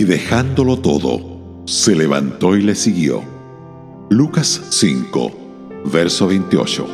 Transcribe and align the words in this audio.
dejándolo 0.00 0.78
todo, 0.78 1.64
se 1.66 1.94
levantó 1.94 2.56
y 2.56 2.62
le 2.62 2.74
siguió. 2.74 3.22
Lucas 4.08 4.60
5, 4.70 5.30
verso 5.92 6.26
28. 6.26 6.86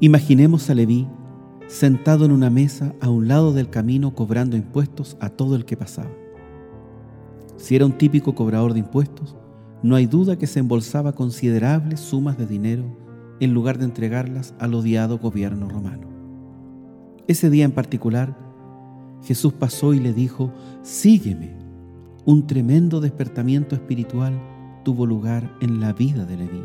Imaginemos 0.00 0.68
a 0.70 0.74
Leví 0.74 1.08
sentado 1.68 2.24
en 2.24 2.32
una 2.32 2.50
mesa 2.50 2.94
a 3.00 3.08
un 3.08 3.28
lado 3.28 3.52
del 3.52 3.70
camino 3.70 4.14
cobrando 4.14 4.56
impuestos 4.56 5.16
a 5.20 5.28
todo 5.28 5.54
el 5.54 5.64
que 5.64 5.76
pasaba. 5.76 6.10
Si 7.56 7.76
era 7.76 7.86
un 7.86 7.92
típico 7.92 8.34
cobrador 8.34 8.72
de 8.72 8.80
impuestos, 8.80 9.36
no 9.82 9.94
hay 9.94 10.06
duda 10.06 10.36
que 10.36 10.46
se 10.46 10.60
embolsaba 10.60 11.12
considerables 11.12 12.00
sumas 12.00 12.38
de 12.38 12.46
dinero 12.46 13.07
en 13.40 13.54
lugar 13.54 13.78
de 13.78 13.84
entregarlas 13.84 14.54
al 14.58 14.74
odiado 14.74 15.18
gobierno 15.18 15.68
romano. 15.68 16.08
Ese 17.26 17.50
día 17.50 17.64
en 17.64 17.72
particular, 17.72 18.36
Jesús 19.22 19.52
pasó 19.52 19.94
y 19.94 20.00
le 20.00 20.12
dijo, 20.12 20.52
sígueme. 20.82 21.56
Un 22.24 22.46
tremendo 22.46 23.00
despertamiento 23.00 23.74
espiritual 23.74 24.40
tuvo 24.84 25.06
lugar 25.06 25.54
en 25.60 25.80
la 25.80 25.92
vida 25.92 26.24
de 26.24 26.36
Leví. 26.36 26.62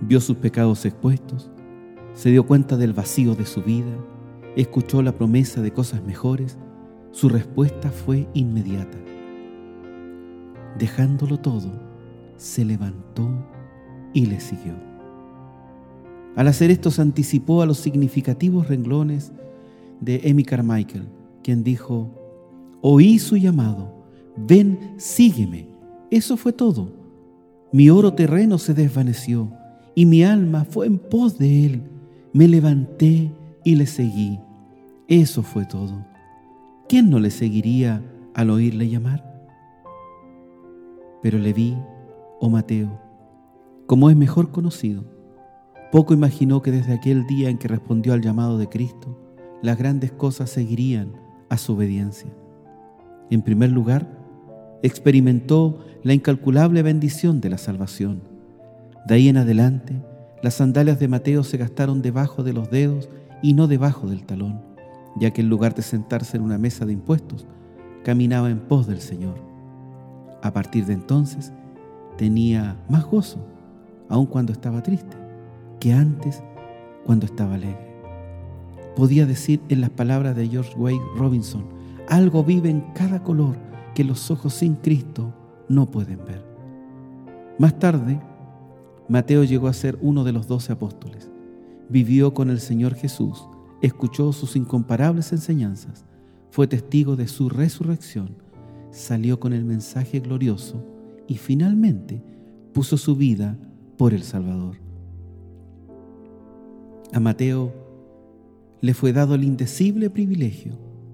Vio 0.00 0.20
sus 0.20 0.36
pecados 0.36 0.84
expuestos, 0.84 1.50
se 2.14 2.30
dio 2.30 2.46
cuenta 2.46 2.76
del 2.76 2.92
vacío 2.92 3.34
de 3.34 3.46
su 3.46 3.62
vida, 3.62 3.96
escuchó 4.56 5.02
la 5.02 5.12
promesa 5.12 5.62
de 5.62 5.72
cosas 5.72 6.02
mejores, 6.02 6.58
su 7.12 7.28
respuesta 7.28 7.90
fue 7.90 8.28
inmediata. 8.34 8.98
Dejándolo 10.78 11.38
todo, 11.38 11.70
se 12.36 12.64
levantó 12.64 13.28
y 14.12 14.26
le 14.26 14.40
siguió. 14.40 14.74
Al 16.36 16.48
hacer 16.48 16.70
esto 16.70 16.90
se 16.90 17.00
anticipó 17.00 17.62
a 17.62 17.66
los 17.66 17.78
significativos 17.78 18.68
renglones 18.68 19.32
de 20.02 20.20
Amy 20.30 20.44
Carmichael, 20.44 21.08
quien 21.42 21.64
dijo, 21.64 22.10
oí 22.82 23.18
su 23.18 23.38
llamado, 23.38 24.04
ven, 24.36 24.78
sígueme. 24.98 25.66
Eso 26.10 26.36
fue 26.36 26.52
todo. 26.52 26.92
Mi 27.72 27.88
oro 27.88 28.12
terreno 28.12 28.58
se 28.58 28.74
desvaneció 28.74 29.50
y 29.94 30.04
mi 30.04 30.24
alma 30.24 30.66
fue 30.66 30.86
en 30.86 30.98
pos 30.98 31.38
de 31.38 31.64
él. 31.66 31.82
Me 32.34 32.46
levanté 32.46 33.32
y 33.64 33.74
le 33.74 33.86
seguí. 33.86 34.38
Eso 35.08 35.42
fue 35.42 35.64
todo. 35.64 36.04
¿Quién 36.86 37.08
no 37.08 37.18
le 37.18 37.30
seguiría 37.30 38.02
al 38.34 38.50
oírle 38.50 38.90
llamar? 38.90 39.24
Pero 41.22 41.38
Leví 41.38 41.76
o 42.40 42.50
Mateo, 42.50 43.00
como 43.86 44.10
es 44.10 44.16
mejor 44.16 44.50
conocido, 44.50 45.15
poco 45.90 46.14
imaginó 46.14 46.62
que 46.62 46.72
desde 46.72 46.94
aquel 46.94 47.26
día 47.26 47.48
en 47.48 47.58
que 47.58 47.68
respondió 47.68 48.12
al 48.12 48.22
llamado 48.22 48.58
de 48.58 48.68
Cristo, 48.68 49.18
las 49.62 49.78
grandes 49.78 50.12
cosas 50.12 50.50
seguirían 50.50 51.12
a 51.48 51.56
su 51.56 51.74
obediencia. 51.74 52.30
En 53.30 53.42
primer 53.42 53.70
lugar, 53.70 54.06
experimentó 54.82 55.78
la 56.02 56.14
incalculable 56.14 56.82
bendición 56.82 57.40
de 57.40 57.50
la 57.50 57.58
salvación. 57.58 58.22
De 59.06 59.14
ahí 59.14 59.28
en 59.28 59.36
adelante, 59.36 60.02
las 60.42 60.54
sandalias 60.54 60.98
de 60.98 61.08
Mateo 61.08 61.42
se 61.42 61.56
gastaron 61.56 62.02
debajo 62.02 62.42
de 62.42 62.52
los 62.52 62.70
dedos 62.70 63.08
y 63.42 63.54
no 63.54 63.66
debajo 63.66 64.06
del 64.06 64.24
talón, 64.24 64.60
ya 65.18 65.30
que 65.32 65.40
en 65.40 65.48
lugar 65.48 65.74
de 65.74 65.82
sentarse 65.82 66.36
en 66.36 66.42
una 66.42 66.58
mesa 66.58 66.86
de 66.86 66.92
impuestos, 66.92 67.46
caminaba 68.04 68.50
en 68.50 68.60
pos 68.60 68.86
del 68.86 69.00
Señor. 69.00 69.34
A 70.42 70.52
partir 70.52 70.86
de 70.86 70.92
entonces, 70.92 71.52
tenía 72.16 72.76
más 72.88 73.04
gozo, 73.04 73.38
aun 74.08 74.26
cuando 74.26 74.52
estaba 74.52 74.82
triste, 74.82 75.16
que 75.80 75.92
antes 75.92 76.42
cuando 77.04 77.26
estaba 77.26 77.54
alegre. 77.54 77.94
Podía 78.96 79.26
decir 79.26 79.60
en 79.68 79.80
las 79.80 79.90
palabras 79.90 80.34
de 80.36 80.48
George 80.48 80.74
Wade 80.76 81.00
Robinson, 81.16 81.64
algo 82.08 82.44
vive 82.44 82.70
en 82.70 82.80
cada 82.94 83.22
color 83.22 83.56
que 83.94 84.04
los 84.04 84.30
ojos 84.30 84.54
sin 84.54 84.74
Cristo 84.76 85.34
no 85.68 85.90
pueden 85.90 86.24
ver. 86.24 86.44
Más 87.58 87.78
tarde, 87.78 88.20
Mateo 89.08 89.44
llegó 89.44 89.68
a 89.68 89.72
ser 89.72 89.98
uno 90.00 90.24
de 90.24 90.32
los 90.32 90.46
doce 90.46 90.72
apóstoles. 90.72 91.30
Vivió 91.88 92.34
con 92.34 92.50
el 92.50 92.60
Señor 92.60 92.94
Jesús, 92.94 93.46
escuchó 93.80 94.32
sus 94.32 94.56
incomparables 94.56 95.32
enseñanzas, 95.32 96.04
fue 96.50 96.66
testigo 96.66 97.16
de 97.16 97.28
su 97.28 97.48
resurrección, 97.48 98.36
salió 98.90 99.38
con 99.38 99.52
el 99.52 99.64
mensaje 99.64 100.20
glorioso 100.20 100.82
y 101.28 101.36
finalmente 101.36 102.22
puso 102.72 102.96
su 102.96 103.14
vida 103.14 103.58
por 103.96 104.14
el 104.14 104.22
Salvador. 104.22 104.85
A 107.12 107.20
Mateo 107.20 107.72
le 108.80 108.94
fue 108.94 109.12
dado 109.12 109.34
el 109.34 109.44
indecible 109.44 110.10
privilegio 110.10 110.72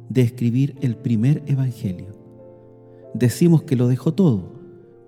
de 0.09 0.23
escribir 0.23 0.77
el 0.81 0.97
primer 0.97 1.43
evangelio. 1.47 2.09
Decimos 3.15 3.63
que 3.63 3.77
lo 3.77 3.89
dejó 3.89 4.15
todo, 4.15 4.53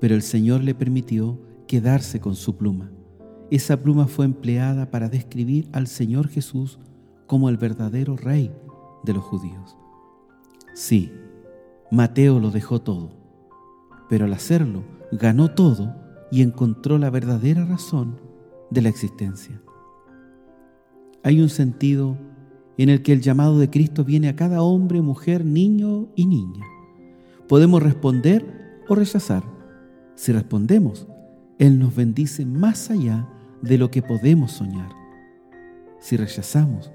pero 0.01 0.15
el 0.15 0.23
Señor 0.23 0.63
le 0.63 0.75
permitió 0.75 1.39
quedarse 1.67 2.21
con 2.21 2.37
su 2.37 2.57
pluma. 2.57 2.91
Esa 3.51 3.83
pluma 3.83 4.07
fue 4.07 4.25
empleada 4.25 4.91
para 4.91 5.09
describir 5.09 5.69
al 5.73 5.87
Señor 5.87 6.29
Jesús 6.29 6.79
como 7.27 7.49
el 7.49 7.57
verdadero 7.57 8.17
rey 8.17 8.53
de 9.05 9.15
los 9.15 9.25
judíos. 9.25 9.77
Sí, 10.75 11.13
Mateo 11.91 12.41
lo 12.41 12.51
dejó 12.51 12.81
todo, 12.81 13.11
pero 14.09 14.27
al 14.27 14.33
hacerlo 14.33 14.83
ganó 15.13 15.51
todo 15.53 15.95
y 16.31 16.43
encontró 16.43 16.99
la 16.99 17.11
verdadera 17.11 17.65
razón 17.65 18.19
de 18.71 18.83
la 18.83 18.89
existencia. 18.89 19.63
Hay 21.25 21.41
un 21.41 21.49
sentido 21.49 22.19
en 22.77 22.91
el 22.91 23.03
que 23.03 23.15
el 23.15 23.23
llamado 23.23 23.59
de 23.59 23.71
Cristo 23.71 24.05
viene 24.05 24.29
a 24.29 24.37
cada 24.37 24.63
hombre, 24.63 25.01
mujer, 25.01 25.43
niño 25.43 26.09
y 26.15 26.27
niña. 26.27 26.67
Podemos 27.49 27.83
responder 27.83 28.45
o 28.89 28.95
rechazar. 28.95 29.43
Si 30.17 30.33
respondemos, 30.33 31.07
Él 31.59 31.79
nos 31.79 31.97
bendice 31.97 32.45
más 32.45 32.91
allá 32.91 33.27
de 33.63 33.79
lo 33.79 33.91
que 33.91 34.03
podemos 34.03 34.53
soñar. 34.53 34.91
Si 35.99 36.19
rechazamos, 36.19 36.93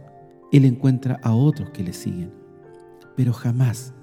Él 0.52 0.66
encuentra 0.66 1.20
a 1.24 1.34
otros 1.34 1.72
que 1.72 1.84
le 1.84 1.94
siguen. 1.94 2.32
Pero 3.16 3.34
jamás, 3.34 3.96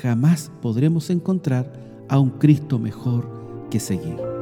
jamás 0.00 0.52
podremos 0.62 1.10
encontrar 1.10 1.72
a 2.08 2.20
un 2.20 2.30
Cristo 2.30 2.78
mejor 2.78 3.66
que 3.68 3.80
seguir. 3.80 4.41